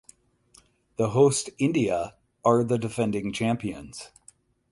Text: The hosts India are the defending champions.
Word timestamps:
The 0.95 1.09
hosts 1.11 1.51
India 1.59 2.15
are 2.43 2.63
the 2.63 2.79
defending 2.79 3.31
champions. 3.33 4.09